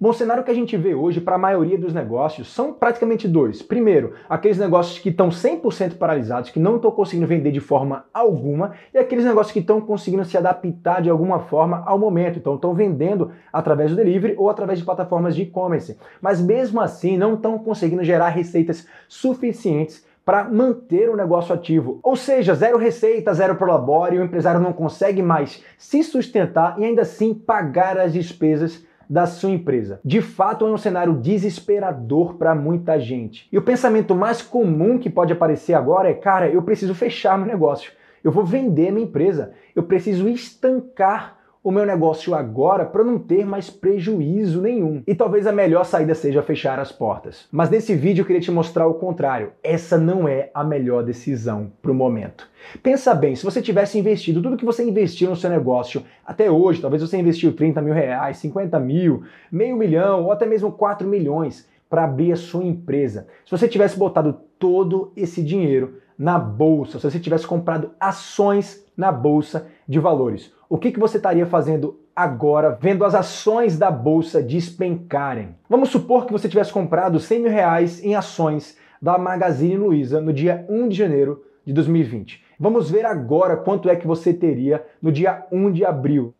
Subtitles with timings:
[0.00, 3.26] Bom, o cenário que a gente vê hoje para a maioria dos negócios são praticamente
[3.26, 3.62] dois.
[3.62, 8.74] Primeiro, aqueles negócios que estão 100% paralisados, que não estão conseguindo vender de forma alguma,
[8.94, 12.38] e aqueles negócios que estão conseguindo se adaptar de alguma forma ao momento.
[12.38, 15.98] Então, estão vendendo através do delivery ou através de plataformas de e-commerce.
[16.22, 21.98] Mas mesmo assim, não estão conseguindo gerar receitas suficientes para manter o negócio ativo.
[22.04, 27.02] Ou seja, zero receita, zero prolabore, o empresário não consegue mais se sustentar e ainda
[27.02, 30.00] assim pagar as despesas da sua empresa.
[30.04, 33.48] De fato, é um cenário desesperador para muita gente.
[33.50, 37.46] E o pensamento mais comum que pode aparecer agora é: cara, eu preciso fechar meu
[37.46, 43.18] negócio, eu vou vender minha empresa, eu preciso estancar o meu negócio agora para não
[43.18, 45.02] ter mais prejuízo nenhum.
[45.06, 47.46] E talvez a melhor saída seja fechar as portas.
[47.50, 49.52] Mas nesse vídeo eu queria te mostrar o contrário.
[49.62, 52.48] Essa não é a melhor decisão para o momento.
[52.82, 56.80] Pensa bem, se você tivesse investido tudo que você investiu no seu negócio até hoje,
[56.80, 61.68] talvez você investiu 30 mil reais, 50 mil, meio milhão ou até mesmo 4 milhões
[61.88, 63.26] para abrir a sua empresa.
[63.44, 69.12] Se você tivesse botado todo esse dinheiro na bolsa, se você tivesse comprado ações na
[69.12, 74.42] bolsa de valores, o que, que você estaria fazendo agora vendo as ações da bolsa
[74.42, 75.56] despencarem?
[75.68, 80.32] Vamos supor que você tivesse comprado 100 mil reais em ações da Magazine Luiza no
[80.32, 82.44] dia 1 de janeiro de 2020.
[82.60, 86.34] Vamos ver agora quanto é que você teria no dia 1 de abril.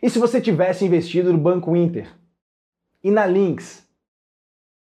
[0.00, 2.08] E se você tivesse investido no Banco Inter
[3.02, 3.84] e na Lynx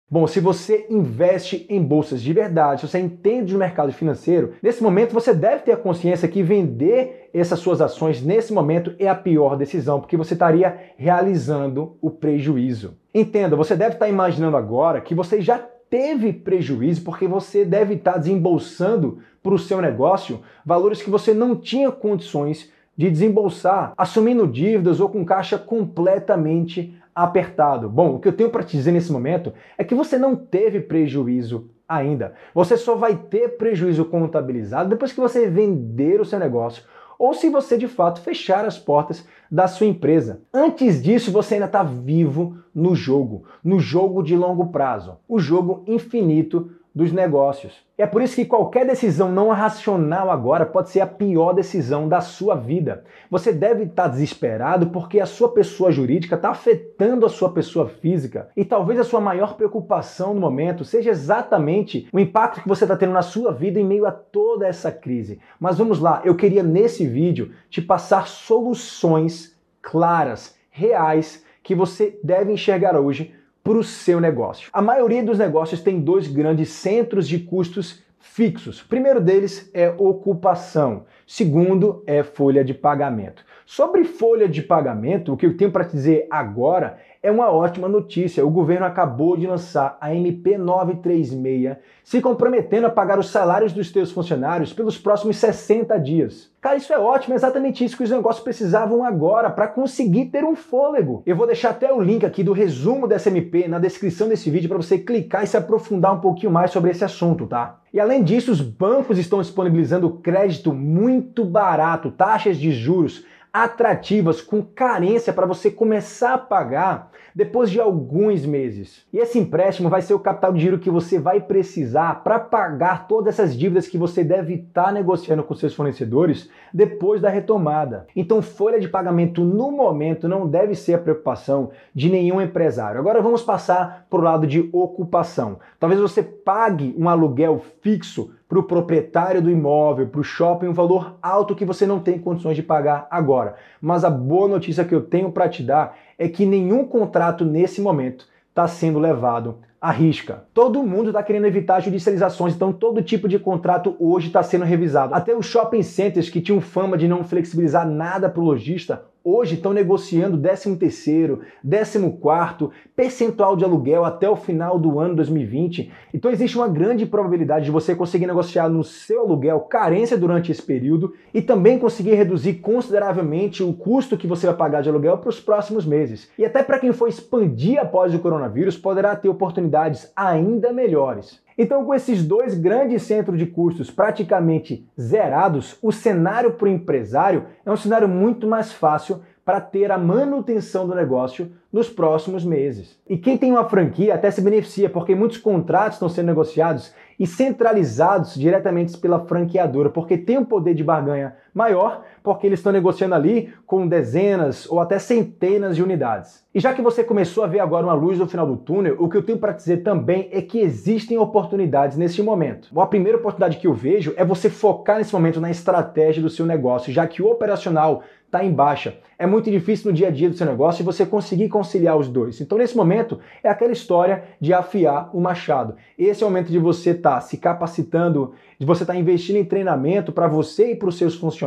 [0.09, 4.84] Bom, se você investe em bolsas de verdade, se você entende de mercado financeiro, nesse
[4.84, 9.16] momento você deve ter a consciência que vender essas suas ações nesse momento é a
[9.16, 12.96] pior decisão, porque você estaria realizando o prejuízo.
[13.14, 15.58] Entenda, você deve estar imaginando agora que você já
[15.90, 21.56] teve prejuízo porque você deve estar desembolsando para o seu negócio valores que você não
[21.56, 27.90] tinha condições de desembolsar, assumindo dívidas ou com caixa completamente apertado.
[27.90, 30.79] Bom, o que eu tenho para te dizer nesse momento é que você não teve
[30.79, 32.34] prejuízo ainda.
[32.53, 36.84] Você só vai ter prejuízo contabilizado depois que você vender o seu negócio
[37.19, 40.41] ou se você de fato fechar as portas da sua empresa.
[40.53, 45.84] Antes disso, você ainda está vivo no jogo, no jogo de longo prazo, o jogo
[45.88, 47.74] infinito dos negócios.
[47.98, 52.22] É por isso que qualquer decisão não racional agora pode ser a pior decisão da
[52.22, 53.04] sua vida.
[53.31, 58.50] Você deve estar desesperado porque a sua pessoa jurídica está afetando a sua pessoa física.
[58.56, 62.96] E talvez a sua maior preocupação no momento seja exatamente o impacto que você está
[62.96, 65.40] tendo na sua vida em meio a toda essa crise.
[65.60, 72.52] Mas vamos lá, eu queria nesse vídeo te passar soluções claras, reais, que você deve
[72.52, 74.69] enxergar hoje para o seu negócio.
[74.74, 78.81] A maioria dos negócios tem dois grandes centros de custos fixos.
[78.81, 83.46] O primeiro deles é ocupação, segundo é folha de pagamento.
[83.66, 87.88] Sobre folha de pagamento, o que eu tenho para te dizer agora é uma ótima
[87.88, 88.45] notícia.
[88.45, 93.89] O governo acabou de lançar a MP 936, se comprometendo a pagar os salários dos
[93.89, 96.51] seus funcionários pelos próximos 60 dias.
[96.59, 100.44] Cara, isso é ótimo, é exatamente isso que os negócios precisavam agora para conseguir ter
[100.44, 101.23] um fôlego.
[101.25, 104.67] Eu vou deixar até o link aqui do resumo dessa MP na descrição desse vídeo
[104.67, 107.79] para você clicar e se aprofundar um pouquinho mais sobre esse assunto, tá?
[107.94, 113.23] E além disso, os bancos estão disponibilizando crédito muito barato, taxas de juros
[113.53, 119.06] atrativas com carência para você começar a pagar depois de alguns meses.
[119.14, 123.08] E esse empréstimo vai ser o capital de giro que você vai precisar para pagar
[123.08, 128.08] todas essas dívidas que você deve estar tá negociando com seus fornecedores depois da retomada.
[128.16, 133.00] Então, folha de pagamento no momento não deve ser a preocupação de nenhum empresário.
[133.00, 135.59] Agora vamos passar para o lado de ocupação.
[135.80, 140.74] Talvez você pague um aluguel fixo para o proprietário do imóvel, para o shopping, um
[140.74, 143.56] valor alto que você não tem condições de pagar agora.
[143.81, 147.81] Mas a boa notícia que eu tenho para te dar é que nenhum contrato nesse
[147.81, 150.46] momento está sendo levado à risca.
[150.54, 155.13] Todo mundo está querendo evitar judicializações, então todo tipo de contrato hoje está sendo revisado.
[155.13, 159.56] Até os shopping centers que tinham fama de não flexibilizar nada para o lojista, hoje
[159.56, 165.92] estão negociando 13 terceiro, 14 quarto, percentual de aluguel até o final do ano 2020.
[166.14, 170.62] Então existe uma grande probabilidade de você conseguir negociar no seu aluguel carência durante esse
[170.62, 175.30] período e também conseguir reduzir consideravelmente o custo que você vai pagar de aluguel para
[175.30, 176.30] os próximos meses.
[176.38, 181.42] E até para quem for expandir após o coronavírus, poderá ter oportunidades ainda melhores.
[181.57, 187.45] Então, com esses dois grandes centros de custos praticamente zerados, o cenário para o empresário
[187.65, 192.97] é um cenário muito mais fácil para ter a manutenção do negócio nos próximos meses.
[193.09, 197.27] E quem tem uma franquia até se beneficia, porque muitos contratos estão sendo negociados e
[197.27, 203.13] centralizados diretamente pela franqueadora, porque tem um poder de barganha maior, porque eles estão negociando
[203.13, 206.44] ali com dezenas ou até centenas de unidades.
[206.55, 209.09] E já que você começou a ver agora uma luz no final do túnel, o
[209.09, 212.69] que eu tenho para dizer também é que existem oportunidades nesse momento.
[212.79, 216.45] A primeira oportunidade que eu vejo é você focar nesse momento na estratégia do seu
[216.45, 218.97] negócio, já que o operacional está em baixa.
[219.17, 222.41] É muito difícil no dia a dia do seu negócio você conseguir conciliar os dois.
[222.41, 225.75] Então, nesse momento, é aquela história de afiar o machado.
[225.97, 229.35] Esse é o momento de você estar tá se capacitando, de você estar tá investindo
[229.35, 231.43] em treinamento para você e para os seus funcionários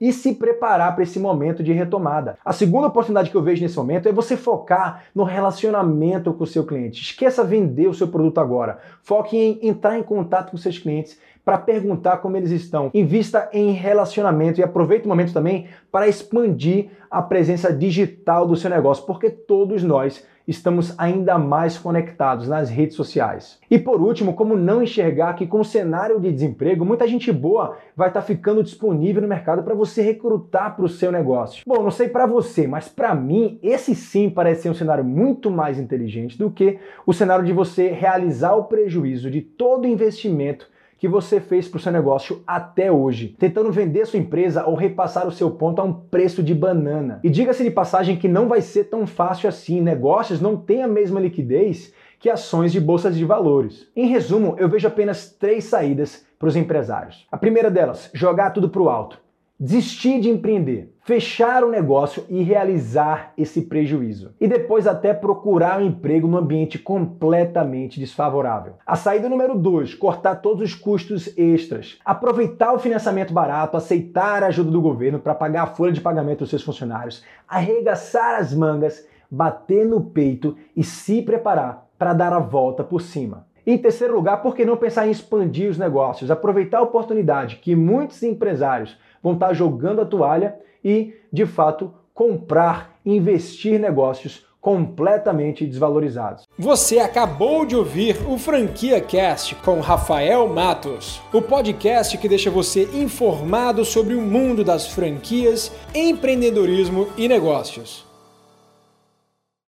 [0.00, 2.38] e se preparar para esse momento de retomada.
[2.44, 6.46] A segunda oportunidade que eu vejo nesse momento é você focar no relacionamento com o
[6.46, 7.02] seu cliente.
[7.02, 8.78] Esqueça vender o seu produto agora.
[9.02, 12.90] Foque em entrar em contato com seus clientes para perguntar como eles estão.
[12.94, 18.70] Invista em relacionamento e aproveite o momento também para expandir a presença digital do seu
[18.70, 23.58] negócio, porque todos nós estamos ainda mais conectados nas redes sociais.
[23.70, 27.76] E por último, como não enxergar que com o cenário de desemprego, muita gente boa
[27.96, 31.62] vai estar tá ficando disponível no mercado para você recrutar para o seu negócio.
[31.64, 35.50] Bom, não sei para você, mas para mim esse sim parece ser um cenário muito
[35.50, 40.68] mais inteligente do que o cenário de você realizar o prejuízo de todo investimento
[41.00, 45.26] que você fez para o seu negócio até hoje, tentando vender sua empresa ou repassar
[45.26, 47.20] o seu ponto a um preço de banana.
[47.24, 50.88] E diga-se de passagem que não vai ser tão fácil assim, negócios não têm a
[50.88, 53.90] mesma liquidez que ações de bolsas de valores.
[53.96, 57.26] Em resumo, eu vejo apenas três saídas para os empresários.
[57.32, 59.18] A primeira delas, jogar tudo para o alto
[59.60, 64.34] desistir de empreender, fechar o negócio e realizar esse prejuízo.
[64.40, 68.76] E depois até procurar um emprego num ambiente completamente desfavorável.
[68.86, 71.98] A saída número 2, cortar todos os custos extras.
[72.02, 76.38] Aproveitar o financiamento barato, aceitar a ajuda do governo para pagar a folha de pagamento
[76.38, 82.38] dos seus funcionários, arregaçar as mangas, bater no peito e se preparar para dar a
[82.38, 83.46] volta por cima.
[83.66, 87.76] Em terceiro lugar, por que não pensar em expandir os negócios, aproveitar a oportunidade que
[87.76, 96.44] muitos empresários vão estar jogando a toalha e, de fato, comprar, investir negócios completamente desvalorizados.
[96.58, 102.84] Você acabou de ouvir o Franquia Cast com Rafael Matos, o podcast que deixa você
[102.92, 108.09] informado sobre o mundo das franquias, empreendedorismo e negócios.